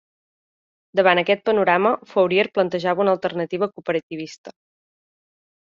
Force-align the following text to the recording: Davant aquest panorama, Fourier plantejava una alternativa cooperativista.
Davant 0.99 1.21
aquest 1.21 1.43
panorama, 1.49 1.91
Fourier 2.15 2.47
plantejava 2.57 3.05
una 3.07 3.15
alternativa 3.19 3.71
cooperativista. 3.77 4.59